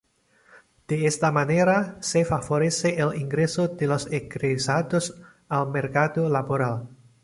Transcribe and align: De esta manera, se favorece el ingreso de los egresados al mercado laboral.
De 0.87 1.05
esta 1.05 1.31
manera, 1.31 1.97
se 2.01 2.25
favorece 2.25 2.99
el 2.99 3.13
ingreso 3.13 3.67
de 3.67 3.85
los 3.85 4.11
egresados 4.11 5.21
al 5.47 5.69
mercado 5.69 6.27
laboral. 6.27 6.87